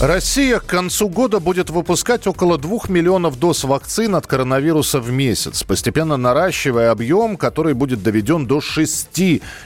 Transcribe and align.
Россия 0.00 0.60
к 0.60 0.66
концу 0.66 1.08
года 1.08 1.40
будет 1.40 1.70
выпускать 1.70 2.28
около 2.28 2.56
2 2.56 2.82
миллионов 2.88 3.36
доз 3.36 3.64
вакцин 3.64 4.14
от 4.14 4.28
коронавируса 4.28 5.00
в 5.00 5.10
месяц, 5.10 5.64
постепенно 5.64 6.16
наращивая 6.16 6.92
объем, 6.92 7.36
который 7.36 7.74
будет 7.74 8.00
доведен 8.04 8.46
до 8.46 8.60
6 8.60 9.20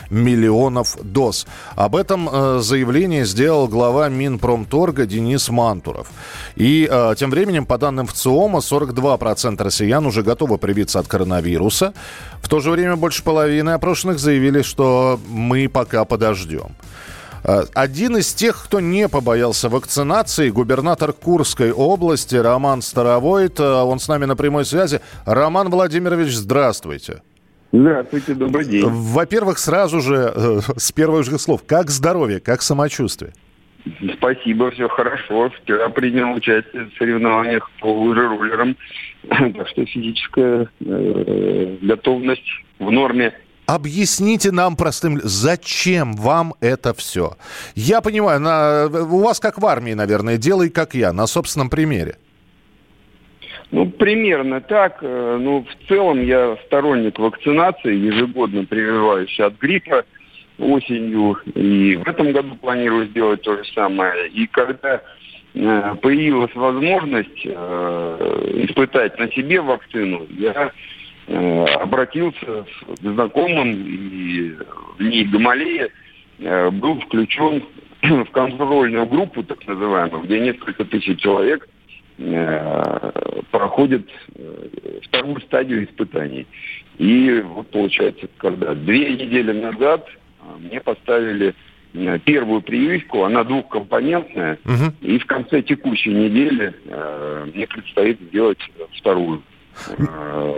миллионов 0.08 0.96
доз. 1.02 1.46
Об 1.76 1.94
этом 1.96 2.30
э, 2.32 2.60
заявление 2.62 3.26
сделал 3.26 3.68
глава 3.68 4.08
Минпромторга 4.08 5.04
Денис 5.04 5.50
Мантуров. 5.50 6.08
И 6.56 6.88
э, 6.90 7.14
тем 7.18 7.30
временем, 7.30 7.66
по 7.66 7.76
данным 7.76 8.06
ВЦИОМа, 8.06 8.60
42% 8.60 9.62
россиян 9.62 10.06
уже 10.06 10.22
готовы 10.22 10.56
привиться 10.56 10.98
от 10.98 11.08
коронавируса. 11.08 11.92
В 12.40 12.48
то 12.48 12.60
же 12.60 12.70
время 12.70 12.96
больше 12.96 13.22
половины 13.22 13.70
опрошенных 13.70 14.18
заявили, 14.18 14.62
что 14.62 15.20
мы 15.28 15.68
пока 15.68 16.06
подождем. 16.06 16.74
Э, 17.44 17.62
Один 17.74 18.16
из 18.16 18.32
тех, 18.34 18.62
кто 18.64 18.80
не 18.80 19.08
побоялся 19.08 19.68
вакцинации, 19.68 20.50
губернатор 20.50 21.12
Курской 21.12 21.72
области 21.72 22.36
Роман 22.36 22.82
Старовойт. 22.82 23.58
э, 23.60 23.64
Он 23.64 23.98
с 23.98 24.08
нами 24.08 24.24
на 24.26 24.36
прямой 24.36 24.64
связи. 24.64 25.00
Роман 25.26 25.68
Владимирович, 25.70 26.32
здравствуйте. 26.34 27.22
Здравствуйте, 27.72 28.34
добрый 28.34 28.66
день. 28.66 28.84
Во-первых, 28.86 29.58
сразу 29.58 30.00
же, 30.00 30.32
э, 30.34 30.60
с 30.76 30.92
первых 30.92 31.24
же 31.24 31.38
слов, 31.38 31.62
как 31.66 31.90
здоровье, 31.90 32.38
как 32.40 32.62
самочувствие? 32.62 33.32
Спасибо, 34.16 34.70
все 34.70 34.88
хорошо. 34.88 35.50
Вчера 35.62 35.88
принял 35.88 36.32
участие 36.34 36.84
в 36.84 36.96
соревнованиях 36.98 37.68
по 37.80 37.86
лыжероллерам. 37.92 38.76
Так 39.56 39.68
что 39.68 39.84
физическая 39.86 40.68
э, 40.80 41.76
готовность 41.82 42.42
в 42.78 42.90
норме. 42.90 43.32
Объясните 43.76 44.52
нам 44.52 44.76
простым, 44.76 45.18
зачем 45.22 46.12
вам 46.12 46.52
это 46.60 46.92
все? 46.92 47.38
Я 47.74 48.02
понимаю, 48.02 48.38
на- 48.38 48.84
у 48.86 49.20
вас 49.22 49.40
как 49.40 49.56
в 49.58 49.64
армии, 49.64 49.94
наверное, 49.94 50.36
делай 50.36 50.68
как 50.68 50.94
я, 50.94 51.14
на 51.14 51.26
собственном 51.26 51.70
примере. 51.70 52.16
Ну, 53.70 53.86
примерно 53.88 54.60
так. 54.60 54.98
Э, 55.00 55.38
Ну, 55.40 55.64
в 55.64 55.88
целом 55.88 56.22
я 56.22 56.58
сторонник 56.66 57.18
вакцинации, 57.18 57.94
ежегодно 57.94 58.66
прививаюсь 58.66 59.40
от 59.40 59.58
гриппа 59.58 60.04
осенью. 60.58 61.38
И 61.54 61.96
в 61.96 62.06
этом 62.06 62.32
году 62.32 62.54
планирую 62.56 63.06
сделать 63.06 63.40
то 63.40 63.56
же 63.56 63.64
самое. 63.74 64.28
И 64.28 64.46
когда 64.48 65.00
э, 65.54 65.94
появилась 66.02 66.54
возможность 66.54 67.40
э, 67.46 68.64
испытать 68.68 69.18
на 69.18 69.30
себе 69.32 69.62
вакцину, 69.62 70.26
я 70.38 70.70
обратился 71.28 72.64
с- 72.64 72.96
к 72.98 73.00
знакомым 73.02 73.70
и 73.72 74.54
в 74.98 75.02
ней 75.02 75.24
Гамалея 75.24 75.88
э, 76.38 76.70
был 76.70 77.00
включен 77.00 77.62
в 78.02 78.24
контрольную 78.32 79.06
группу, 79.06 79.42
так 79.44 79.66
называемую, 79.66 80.24
где 80.24 80.40
несколько 80.40 80.84
тысяч 80.84 81.20
человек 81.20 81.68
э, 82.18 83.12
проходят 83.50 84.02
э, 84.34 84.98
вторую 85.04 85.40
стадию 85.42 85.84
испытаний. 85.84 86.46
И 86.98 87.42
вот 87.44 87.68
получается, 87.70 88.28
когда 88.38 88.74
две 88.74 89.10
недели 89.14 89.52
назад 89.52 90.06
э, 90.08 90.44
мне 90.58 90.80
поставили 90.80 91.54
э, 91.94 92.18
первую 92.24 92.60
прививку, 92.62 93.24
она 93.24 93.44
двухкомпонентная, 93.44 94.58
Мгм. 94.64 94.94
и 95.00 95.18
в 95.18 95.26
конце 95.26 95.62
текущей 95.62 96.10
недели 96.10 96.74
э, 96.86 97.46
мне 97.54 97.66
предстоит 97.66 98.20
сделать 98.20 98.58
вторую 98.98 99.38
э, 99.38 99.40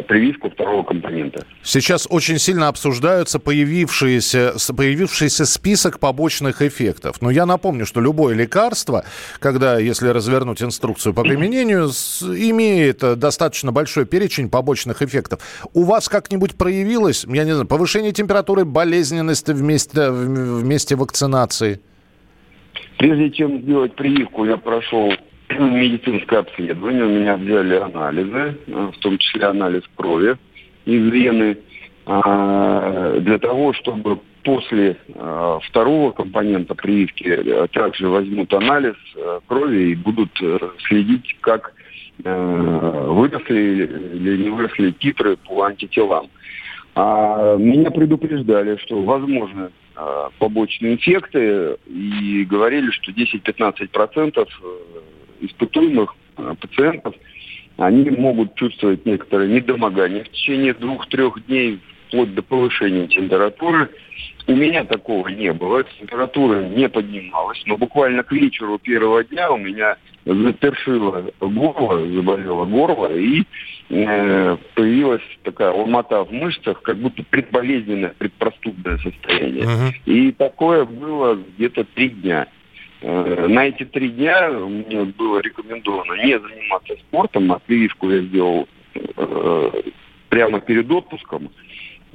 прививку 0.08 0.50
второго 0.50 0.82
компонента. 0.82 1.44
Сейчас 1.62 2.06
очень 2.10 2.38
сильно 2.38 2.68
обсуждаются 2.68 3.38
появившиеся, 3.38 4.54
появившийся 4.76 5.46
список 5.46 5.98
побочных 5.98 6.62
эффектов. 6.62 7.22
Но 7.22 7.30
я 7.30 7.46
напомню, 7.46 7.86
что 7.86 8.00
любое 8.00 8.34
лекарство, 8.34 9.04
когда, 9.38 9.78
если 9.78 10.08
развернуть 10.08 10.62
инструкцию 10.62 11.14
по 11.14 11.22
применению, 11.22 11.86
имеет 12.22 13.02
э, 13.02 13.14
достаточно 13.16 13.72
большой 13.72 14.04
перечень 14.06 14.50
побочных 14.50 15.02
эффектов. 15.02 15.40
У 15.72 15.84
вас 15.84 16.08
как-нибудь 16.08 16.56
проявилось, 16.56 17.24
я 17.28 17.44
не 17.44 17.52
знаю, 17.52 17.66
повышение 17.66 18.12
температуры, 18.12 18.64
болезненности 18.64 19.52
вместе, 19.52 20.10
в- 20.10 20.60
вместе 20.60 20.96
вакцинации? 20.96 21.80
Прежде 22.98 23.30
чем 23.30 23.62
сделать 23.62 23.94
прививку, 23.96 24.44
я 24.44 24.56
прошел 24.56 25.12
медицинское 25.50 26.38
обследование. 26.38 27.04
У 27.04 27.08
меня 27.08 27.36
взяли 27.36 27.76
анализы, 27.76 28.58
э, 28.66 28.90
в 28.94 28.98
том 28.98 29.18
числе 29.18 29.46
анализ 29.46 29.82
крови 29.96 30.36
из 30.84 31.12
вены, 31.12 31.58
а, 32.06 33.18
для 33.20 33.38
того, 33.38 33.72
чтобы 33.72 34.18
после 34.42 34.98
э, 35.08 35.58
второго 35.62 36.12
компонента 36.12 36.74
прививки 36.74 37.24
э, 37.24 37.66
также 37.72 38.08
возьмут 38.08 38.52
анализ 38.52 38.94
крови 39.46 39.92
и 39.92 39.94
будут 39.94 40.30
следить, 40.86 41.36
как 41.40 41.72
выросли 42.18 43.90
или 44.14 44.44
не 44.44 44.50
выросли 44.50 44.92
титры 44.92 45.36
по 45.36 45.64
антителам. 45.64 46.28
А 46.94 47.56
меня 47.56 47.90
предупреждали, 47.90 48.76
что 48.76 49.02
возможны 49.02 49.70
побочные 50.38 50.94
эффекты 50.94 51.76
и 51.88 52.44
говорили, 52.44 52.90
что 52.90 53.10
10-15% 53.10 54.46
испытуемых 55.40 56.14
э, 56.36 56.54
пациентов 56.60 57.14
они 57.76 58.08
могут 58.10 58.54
чувствовать 58.54 59.04
некоторое 59.04 59.48
недомогание 59.48 60.24
в 60.24 60.30
течение 60.30 60.74
двух-трех 60.74 61.44
дней, 61.46 61.80
вплоть 62.06 62.34
до 62.34 62.42
повышения 62.42 63.08
температуры. 63.08 63.90
У 64.46 64.54
меня 64.54 64.84
такого 64.84 65.28
не 65.28 65.52
было, 65.52 65.84
температура 65.98 66.62
не 66.62 66.88
поднималась, 66.88 67.62
но 67.66 67.76
буквально 67.76 68.22
к 68.22 68.30
вечеру 68.30 68.78
первого 68.78 69.24
дня 69.24 69.50
у 69.50 69.56
меня 69.56 69.96
запершило 70.24 71.24
горло, 71.40 72.06
заболело 72.06 72.64
горло, 72.64 73.10
и 73.12 73.42
э, 73.88 74.56
появилась 74.74 75.22
такая 75.42 75.72
ломота 75.72 76.24
в 76.24 76.32
мышцах, 76.32 76.82
как 76.82 76.98
будто 76.98 77.22
предболезненное, 77.24 78.14
предпростудное 78.16 78.98
состояние. 78.98 79.64
Мгм. 79.64 79.94
И 80.06 80.32
такое 80.32 80.84
было 80.84 81.34
где-то 81.56 81.84
три 81.84 82.10
дня. 82.10 82.46
Э, 83.04 83.46
На 83.48 83.66
эти 83.66 83.84
три 83.84 84.08
дня 84.08 84.50
мне 84.50 85.04
было 85.04 85.40
рекомендовано 85.40 86.14
не 86.24 86.38
заниматься 86.38 86.94
спортом, 86.96 87.52
а 87.52 87.58
прививку 87.58 88.10
я 88.10 88.22
сделал 88.22 88.66
э, 88.94 89.70
прямо 90.30 90.60
перед 90.60 90.90
отпуском. 90.90 91.50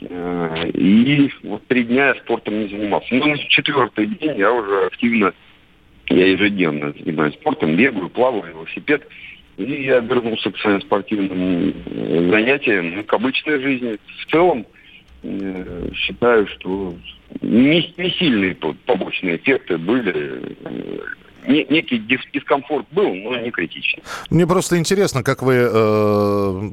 Э, 0.01 0.71
И 0.73 1.31
вот 1.43 1.65
три 1.67 1.83
дня 1.83 2.07
я 2.07 2.15
спортом 2.15 2.59
не 2.59 2.69
занимался. 2.69 3.13
Но 3.13 3.27
на 3.27 3.37
четвертый 3.37 4.07
день 4.07 4.35
я 4.37 4.51
уже 4.51 4.87
активно, 4.87 5.33
я 6.07 6.25
ежедневно 6.25 6.91
занимаюсь 6.93 7.35
спортом, 7.35 7.75
бегаю, 7.75 8.09
плаваю, 8.09 8.53
велосипед. 8.53 9.07
И 9.57 9.83
я 9.83 9.99
вернулся 9.99 10.49
к 10.51 10.57
своим 10.57 10.81
спортивным 10.81 11.73
занятиям, 12.31 13.03
к 13.03 13.13
обычной 13.13 13.61
жизни. 13.61 13.99
В 14.23 14.31
целом, 14.31 14.65
считаю, 15.93 16.47
что 16.47 16.95
не, 17.41 17.93
не 17.97 18.09
сильные 18.11 18.55
по- 18.55 18.75
побочные 18.85 19.37
эффекты 19.37 19.77
были. 19.77 20.13
Э, 20.65 20.99
не- 21.47 21.65
некий 21.69 21.97
дис- 21.99 22.27
дискомфорт 22.33 22.85
был, 22.91 23.13
но 23.15 23.37
не 23.39 23.49
критичный. 23.51 24.03
Мне 24.29 24.45
просто 24.45 24.77
интересно, 24.77 25.23
как 25.23 25.41
вы 25.41 25.53
э, 25.55 26.69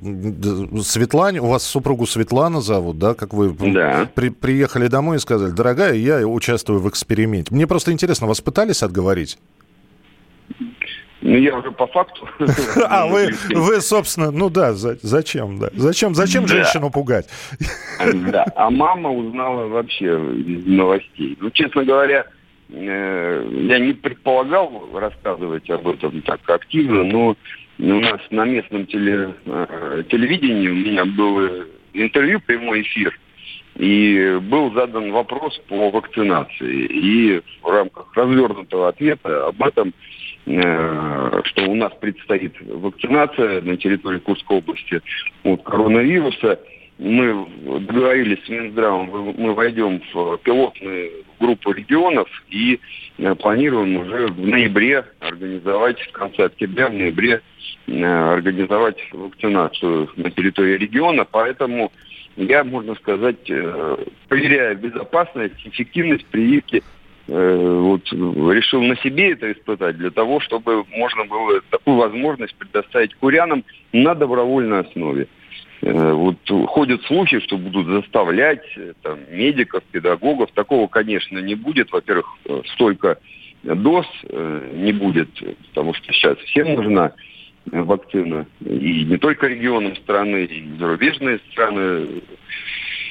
Светлане, 0.82 1.40
у 1.40 1.46
вас 1.46 1.62
супругу 1.64 2.06
Светлана 2.06 2.60
зовут, 2.60 2.98
да, 2.98 3.14
как 3.14 3.32
вы 3.32 3.54
Да. 3.72 4.08
при- 4.14 4.30
приехали 4.30 4.88
домой 4.88 5.16
и 5.16 5.20
сказали, 5.20 5.52
дорогая, 5.52 5.94
я 5.94 6.26
участвую 6.26 6.80
в 6.80 6.88
эксперименте. 6.88 7.54
Мне 7.54 7.66
просто 7.66 7.92
интересно, 7.92 8.26
вас 8.26 8.40
пытались 8.40 8.82
отговорить? 8.82 9.38
Ну, 11.22 11.36
я 11.36 11.56
уже 11.56 11.70
по 11.72 11.86
факту. 11.86 12.28
А 12.88 13.06
вы, 13.06 13.30
вы, 13.54 13.80
собственно, 13.80 14.30
ну 14.30 14.50
да, 14.50 14.74
за- 14.74 14.98
зачем, 15.02 15.58
да, 15.58 15.70
зачем, 15.74 16.14
зачем 16.14 16.42
Да. 16.44 16.48
женщину 16.48 16.90
пугать? 16.90 17.28
Да. 18.30 18.44
А 18.54 18.70
мама 18.70 19.10
узнала 19.10 19.66
вообще 19.66 20.06
из 20.06 20.66
новостей. 20.66 21.36
Ну, 21.40 21.50
честно 21.50 21.84
говоря, 21.84 22.26
э, 22.68 23.48
я 23.68 23.78
не 23.78 23.94
предполагал 23.94 24.88
рассказывать 24.94 25.68
об 25.70 25.88
этом 25.88 26.20
так 26.22 26.40
активно, 26.48 27.02
но 27.04 27.36
у 27.78 28.00
нас 28.00 28.20
на 28.30 28.44
местном 28.44 28.86
теле, 28.86 29.34
э, 29.46 30.02
телевидении 30.10 30.68
у 30.68 30.74
меня 30.74 31.04
было 31.06 31.64
интервью, 31.94 32.40
прямой 32.40 32.82
эфир, 32.82 33.18
и 33.76 34.38
был 34.42 34.72
задан 34.74 35.12
вопрос 35.12 35.58
по 35.68 35.90
вакцинации. 35.90 36.84
И 36.86 37.42
в 37.62 37.68
рамках 37.68 38.06
развернутого 38.14 38.88
ответа 38.88 39.46
об 39.48 39.62
этом, 39.62 39.92
что 40.46 41.68
у 41.68 41.74
нас 41.74 41.92
предстоит 42.00 42.54
вакцинация 42.60 43.60
на 43.62 43.76
территории 43.76 44.18
Курской 44.18 44.58
области 44.58 45.02
от 45.42 45.62
коронавируса, 45.64 46.60
мы 46.98 47.46
договорились 47.80 48.44
с 48.44 48.48
Минздравом, 48.48 49.34
мы 49.36 49.54
войдем 49.54 50.00
в 50.12 50.38
пилотную 50.38 51.10
группу 51.38 51.72
регионов 51.72 52.28
и 52.48 52.80
э, 53.18 53.34
планируем 53.34 53.96
уже 53.96 54.28
в 54.28 54.40
ноябре 54.40 55.04
организовать, 55.20 56.00
в 56.00 56.12
конце 56.12 56.44
октября, 56.44 56.88
в 56.88 56.94
ноябре 56.94 57.42
э, 57.86 58.02
организовать 58.02 58.96
вакцинацию 59.12 60.08
на 60.16 60.30
территории 60.30 60.78
региона. 60.78 61.26
Поэтому 61.30 61.92
я, 62.36 62.64
можно 62.64 62.94
сказать, 62.94 63.50
э, 63.50 63.96
проверяя 64.28 64.74
безопасность, 64.74 65.66
эффективность 65.66 66.24
прививки, 66.26 66.82
вот, 67.28 68.12
решил 68.12 68.82
на 68.82 68.96
себе 68.98 69.32
это 69.32 69.50
испытать 69.50 69.96
для 69.98 70.10
того, 70.10 70.40
чтобы 70.40 70.84
можно 70.90 71.24
было 71.24 71.60
такую 71.70 71.96
возможность 71.96 72.54
предоставить 72.54 73.14
курянам 73.16 73.64
на 73.92 74.14
добровольной 74.14 74.80
основе. 74.80 75.26
Э, 75.82 76.12
вот 76.12 76.38
ходят 76.68 77.02
слухи, 77.02 77.40
что 77.40 77.58
будут 77.58 77.86
заставлять 77.86 78.64
э, 78.76 78.92
там, 79.02 79.18
медиков, 79.30 79.82
педагогов. 79.84 80.50
Такого, 80.52 80.86
конечно, 80.88 81.38
не 81.38 81.54
будет. 81.54 81.92
Во-первых, 81.92 82.26
э, 82.46 82.62
столько 82.74 83.18
доз 83.62 84.06
не 84.74 84.92
будет, 84.92 85.28
потому 85.70 85.92
что 85.92 86.12
сейчас 86.12 86.38
всем 86.38 86.74
нужна 86.74 87.12
вакцина. 87.64 88.46
И 88.64 89.04
не 89.04 89.16
только 89.16 89.48
регионам 89.48 89.96
страны, 89.96 90.44
и 90.44 90.78
зарубежные 90.78 91.40
страны 91.50 92.22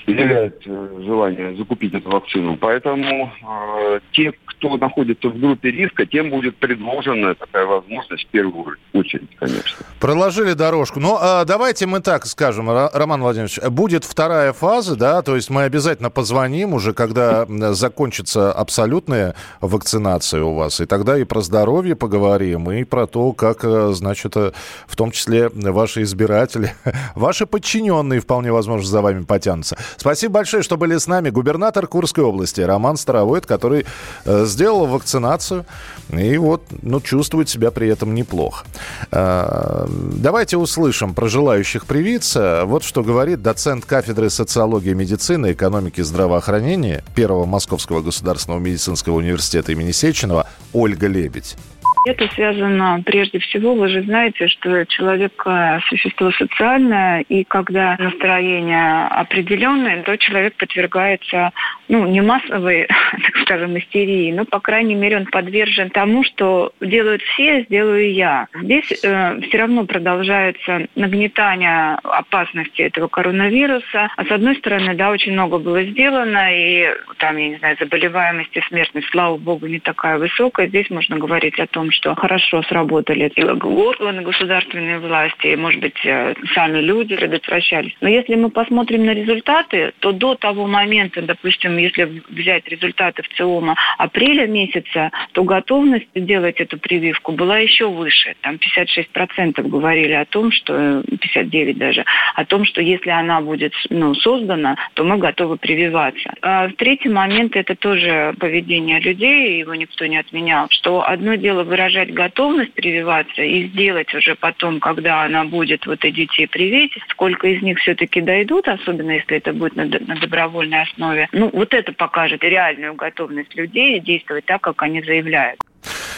изъявляют 0.08 0.64
желание 0.64 1.56
закупить 1.56 1.94
эту 1.94 2.10
вакцину. 2.10 2.58
Поэтому 2.58 3.32
э, 3.42 4.00
те, 4.12 4.34
кто 4.46 4.78
находится 4.78 5.30
в 5.30 5.40
группе 5.40 5.72
риска, 5.72 6.06
тем 6.06 6.30
будет 6.30 6.56
предложена 6.58 7.36
такая 7.36 7.66
возможность 7.66 8.26
в 8.28 8.28
первую 8.28 8.78
очередь, 8.94 9.30
конечно. 9.38 9.86
Проложили 10.00 10.54
дорожку. 10.54 11.00
Но 11.00 11.20
ну, 11.20 11.42
э, 11.42 11.46
давайте 11.46 11.86
мы 11.86 12.02
так 12.02 12.26
скажем, 12.26 12.70
Роман 12.70 13.22
Владимирович, 13.22 13.60
будет 13.70 14.04
вторая 14.04 14.54
фаза, 14.54 14.96
да, 14.96 15.22
то 15.22 15.36
есть 15.36 15.50
мы 15.50 15.64
обязательно 15.64 16.10
позвоним 16.10 16.74
уже, 16.74 16.94
когда 16.94 17.46
закончится 17.74 18.52
абсолютная 18.52 19.36
вакцинация 19.62 20.44
у 20.44 20.54
вас, 20.54 20.80
и 20.82 20.86
тогда 20.86 21.18
и 21.18 21.24
про 21.24 21.42
здоровье 21.42 21.96
поговорим, 21.96 22.72
и 22.72 22.84
про 22.84 23.08
то, 23.08 23.34
как, 23.34 23.64
э, 23.64 23.92
значит, 23.94 24.36
э, 24.38 24.52
в 24.88 24.96
том 24.96 25.12
числе 25.12 25.50
ваши 25.50 26.04
избиратели, 26.04 26.74
ваши 27.16 27.46
подчиненные, 27.46 28.20
вполне 28.20 28.52
возможно, 28.52 28.88
за 28.88 29.02
вами 29.02 29.24
потянутся. 29.24 29.78
Спасибо 29.98 30.36
большое, 30.36 30.64
что 30.64 30.78
были 30.78 30.98
с 30.98 31.08
нами. 31.08 31.30
Губернатор 31.30 31.88
Курской 31.88 32.24
области 32.24 32.62
Роман 32.62 32.98
Старовойт, 32.98 33.46
который 33.46 33.86
э, 34.26 34.46
сделал 34.46 34.86
вакцинацию 34.88 35.66
и 36.10 36.38
вот, 36.38 36.64
ну, 36.82 37.02
чувствует 37.02 37.50
себя 37.50 37.72
при 37.72 37.88
этом 37.90 38.14
неплохо. 38.14 38.66
Э, 39.12 39.86
давайте 39.88 40.58
услышим 40.58 41.14
про 41.14 41.28
желающих 41.28 41.86
привиться. 41.86 42.64
Вот 42.66 42.84
что 42.84 43.04
говорит 43.04 43.42
доцент 43.42 43.86
кафедры 43.86 44.30
социологии 44.30 44.94
медицины, 44.94 45.54
экономики 45.54 46.02
и 46.02 46.04
здравоохранения 46.04 47.04
Первого 47.16 47.46
Московского 47.46 48.02
государственного 48.02 48.60
медицинского 48.60 49.16
университета 49.16 49.72
имени 49.72 49.92
Сеченова 49.92 50.48
Ольга 50.74 51.08
Лебедь. 51.08 51.56
Это 52.06 52.28
связано 52.36 53.02
прежде 53.04 53.40
всего, 53.40 53.74
вы 53.74 53.90
же 53.90 54.04
знаете, 54.04 54.48
что 54.48 54.86
человек 54.86 55.42
э, 55.48 55.80
существо 55.90 56.32
социальное, 56.34 57.22
и 57.22 57.44
когда 57.44 57.96
настроение 57.98 59.08
определенное, 59.08 60.04
то 60.04 60.16
человек 60.16 60.56
подвергается, 60.56 61.52
ну, 61.88 62.06
не 62.06 62.22
массовой, 62.22 62.86
так 63.12 63.38
скажем, 63.42 63.76
истерии, 63.80 64.32
но, 64.32 64.46
по 64.46 64.60
крайней 64.60 64.94
мере, 64.94 65.18
он 65.18 65.26
подвержен 65.26 65.90
тому, 65.90 66.24
что 66.24 66.74
делают 66.80 67.24
все, 67.24 67.64
сделаю 67.64 68.14
я. 68.14 68.48
Здесь 68.54 69.04
э, 69.04 69.42
все 69.42 69.58
равно 69.58 69.86
продолжается 69.86 70.86
нагнетание 70.96 71.96
опасности 72.04 72.84
этого 72.84 73.08
коронавируса. 73.08 74.10
А 74.16 74.26
с 74.26 74.32
одной 74.32 74.56
стороны, 74.58 74.94
да, 74.94 75.10
очень 75.10 75.34
много 75.34 75.58
было 75.58 75.84
сделано, 75.84 76.56
и 76.56 76.88
там, 77.18 77.38
я 77.38 77.50
не 77.50 77.58
знаю, 77.58 77.78
заболеваемость 77.80 78.56
и 78.56 78.62
смертность, 78.62 79.08
слава 79.10 79.38
богу, 79.38 79.66
не 79.66 79.80
такая 79.80 80.20
высокая. 80.20 80.68
Здесь 80.68 80.92
можно 80.92 81.18
говорить 81.18 81.60
о 81.60 81.66
том, 81.66 81.92
что 81.96 82.16
хорошо 82.16 82.62
сработали 82.64 83.32
и 83.36 83.44
органы 83.44 84.22
государственной 84.22 85.00
власти, 85.00 85.48
и, 85.48 85.56
может 85.56 85.80
быть, 85.82 85.98
э, 86.06 86.34
сами 86.54 86.80
люди 86.80 87.16
предотвращались. 87.16 87.96
Но 88.02 88.10
если 88.10 88.36
мы 88.36 88.50
посмотрим 88.50 89.06
на 89.06 89.12
результаты, 89.12 89.94
то 90.00 90.12
до 90.12 90.36
того 90.36 90.68
момента, 90.68 91.22
допустим, 91.22 91.78
если 91.78 92.22
взять 92.30 92.68
результаты 92.68 93.24
в 93.24 93.30
ЦИОМа 93.30 93.76
апреля 93.98 94.48
месяца, 94.48 95.12
то 95.32 95.44
готовность 95.44 96.08
делать 96.16 96.60
эту 96.60 96.78
прививку 96.78 97.32
была 97.32 97.60
еще 97.60 97.90
выше. 97.90 98.36
Там 98.42 98.56
56% 98.56 99.62
говорили 99.68 100.14
о 100.14 100.26
том, 100.26 100.52
что 100.52 101.02
59 101.04 101.78
даже, 101.78 102.06
о 102.36 102.46
том, 102.46 102.66
что 102.66 102.82
если 102.82 103.10
она 103.10 103.42
будет 103.42 103.74
ну, 103.90 104.14
создана, 104.16 104.78
то 104.94 105.04
мы 105.04 105.18
готовы 105.18 105.58
прививаться. 105.58 106.34
А 106.42 106.70
третий 106.70 107.10
момент– 107.10 107.56
это 107.56 107.76
тоже 107.76 108.36
поведение 108.40 109.00
людей, 109.00 109.60
его 109.60 109.76
никто 109.76 110.06
не 110.06 110.18
отменял, 110.18 110.68
что 110.70 111.08
одно 111.08 111.36
дело 111.36 111.64
выражать 111.64 111.85
выражать 111.86 112.14
готовность 112.14 112.74
прививаться 112.74 113.42
и 113.42 113.68
сделать 113.68 114.14
уже 114.14 114.36
потом, 114.36 114.80
когда 114.80 115.24
она 115.24 115.46
будет, 115.46 115.86
вот 115.86 116.04
идите 116.04 116.44
и 116.44 116.48
привейте, 116.48 117.00
сколько 117.10 117.48
из 117.48 117.62
них 117.62 117.80
все-таки 117.80 118.22
дойдут, 118.22 118.68
особенно 118.68 119.12
если 119.12 119.38
это 119.38 119.54
будет 119.54 119.76
на 119.76 119.86
добровольной 119.88 120.84
основе. 120.84 121.28
Ну, 121.32 121.50
вот 121.54 121.74
это 121.74 121.94
покажет 121.94 122.44
реальную 122.44 122.96
готовность 122.96 123.56
людей 123.56 124.00
действовать 124.00 124.46
так, 124.46 124.62
как 124.62 124.82
они 124.82 125.02
заявляют. 125.02 125.60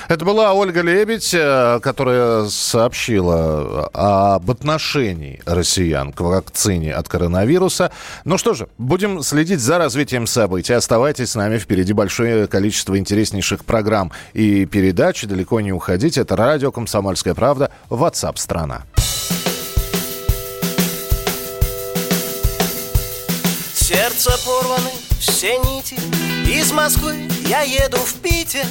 Это 0.08 0.24
была 0.24 0.54
Ольга 0.54 0.82
Лебедь, 0.82 1.34
э, 1.34 1.80
которая 1.82 2.46
сообщила 2.46 3.90
об 3.94 4.50
отношении 4.50 5.42
россиян 5.46 6.14
к 6.14 6.22
вакцине 6.22 6.94
от 6.94 7.10
коронавируса. 7.10 7.92
Ну 8.24 8.38
что 8.38 8.54
же, 8.54 8.70
будем 8.78 9.22
следить 9.22 9.60
за 9.60 9.78
развитием 9.78 10.26
событий. 10.26 10.74
Оставайтесь 10.74 11.32
с 11.32 11.36
нами. 11.36 11.58
Впереди 11.58 11.92
большое 11.92 12.48
количество 12.48 12.98
интереснейших 12.98 13.66
программ 13.66 14.14
и 14.34 14.66
передач. 14.66 15.26
Далеко 15.26 15.60
не 15.60 15.74
уходите. 15.74 16.22
Это 16.22 16.38
радио 16.38 16.72
«Комсомольская 16.72 17.34
правда». 17.34 17.72
WhatsApp 17.90 18.38
страна 18.38 18.84
Сердце 23.74 24.32
порваны 24.46 24.92
все 25.20 25.58
нити 25.60 25.96
Из 26.50 26.72
Москвы 26.72 27.16
я 27.48 27.62
еду 27.62 27.98
в 27.98 28.14
Питер 28.16 28.66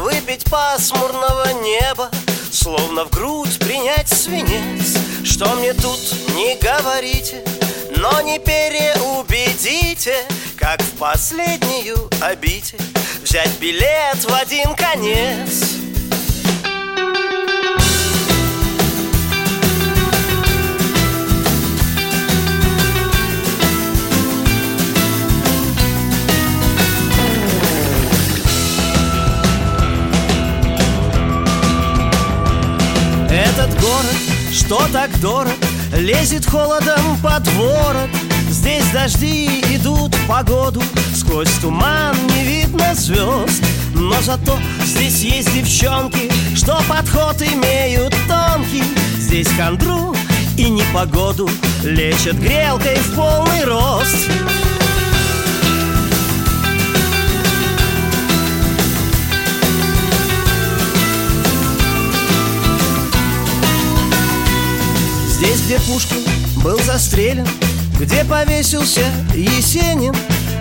Выпить 0.00 0.44
пасмурного 0.50 1.52
неба 1.62 2.10
Словно 2.50 3.04
в 3.04 3.10
грудь 3.10 3.58
принять 3.58 4.08
свинец. 4.08 4.96
Что 5.24 5.54
мне 5.56 5.74
тут 5.74 6.00
не 6.34 6.56
говорите 6.56 7.44
Но 7.98 8.22
не 8.22 8.38
переубедите 8.38 10.14
Как 10.56 10.80
в 10.80 10.96
последнюю 10.96 12.08
обитель 12.22 12.80
Взять 13.22 13.58
билет 13.60 14.24
в 14.24 14.32
один 14.32 14.74
конец 14.74 15.89
Этот 33.70 33.82
город, 33.82 34.16
что 34.52 34.86
так 34.92 35.20
дорог, 35.20 35.52
лезет 35.96 36.46
холодом 36.46 37.16
под 37.22 37.46
ворот. 37.52 38.10
Здесь 38.50 38.84
дожди 38.90 39.60
идут 39.74 40.16
погоду, 40.26 40.82
сквозь 41.14 41.50
туман 41.60 42.16
не 42.34 42.44
видно 42.44 42.94
звезд. 42.94 43.62
Но 43.94 44.20
зато 44.22 44.58
здесь 44.84 45.22
есть 45.22 45.52
девчонки, 45.52 46.30
что 46.56 46.80
подход 46.88 47.40
имеют 47.42 48.14
тонкий. 48.28 48.84
Здесь 49.18 49.48
хандру 49.48 50.16
и 50.56 50.68
непогоду 50.68 51.48
лечат 51.84 52.36
грелкой 52.36 52.96
в 52.96 53.14
полный 53.14 53.64
рост 53.64 54.30
Здесь, 65.40 65.62
где 65.62 65.78
Пушкин 65.80 66.18
был 66.62 66.78
застрелен 66.80 67.46
Где 67.98 68.24
повесился 68.26 69.00
Есенин 69.34 70.14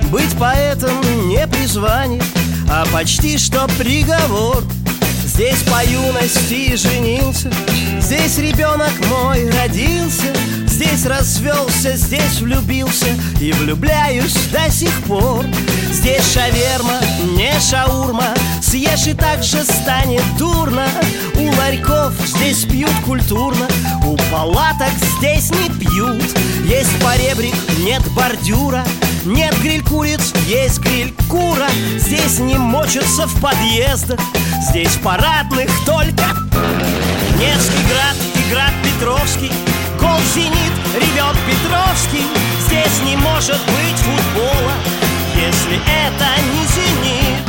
Быть 0.09 0.31
поэтом 0.39 1.01
не 1.27 1.45
призвание 1.47 2.21
А 2.69 2.85
почти 2.85 3.37
что 3.37 3.67
приговор. 3.77 4.63
Здесь 5.25 5.63
по 5.63 5.83
юности 5.85 6.77
женился 6.77 7.51
Здесь 7.99 8.37
ребенок 8.37 8.93
мой 9.09 9.49
родился 9.49 10.33
Здесь 10.65 11.05
развелся, 11.05 11.97
здесь 11.97 12.39
влюбился 12.39 13.07
И 13.41 13.51
влюбляюсь 13.51 14.37
до 14.49 14.71
сих 14.71 14.93
пор. 15.03 15.45
Здесь 15.91 16.31
шаверма, 16.31 17.01
не 17.35 17.51
шаурма 17.59 18.33
Съешь 18.69 19.07
и 19.07 19.15
так 19.15 19.41
же 19.41 19.63
станет 19.63 20.21
дурно. 20.37 20.87
У 21.33 21.51
ларьков 21.57 22.13
здесь 22.23 22.65
пьют 22.65 22.93
культурно 23.03 23.67
У 24.05 24.15
палаток 24.31 24.91
здесь 25.17 25.49
не 25.49 25.69
пьют. 25.69 26.21
Есть 26.65 26.95
поребрик, 27.01 27.55
нет 27.79 28.03
бордюра 28.11 28.85
Нет 29.25 29.59
гриль-куриц, 29.63 30.33
есть 30.45 30.81
гриль-кура. 30.81 31.67
Здесь 31.97 32.37
не 32.37 32.59
мочатся 32.59 33.25
в 33.25 33.41
подъездах 33.41 34.19
Здесь 34.69 34.97
парадных 35.03 35.71
только 35.83 36.25
Невский 37.39 37.87
град 37.89 38.15
и 38.35 38.53
град 38.53 38.73
Петровский 38.83 39.51
Гол 39.99 40.19
«Зенит» 40.35 40.73
ревет 40.93 41.35
Петровский. 41.47 42.27
Здесь 42.67 43.01
не 43.03 43.15
может 43.15 43.57
быть 43.65 43.97
футбола 43.97 44.73
Если 45.35 45.77
это 46.05 46.27
не 46.53 46.67
«Зенит» 46.67 47.48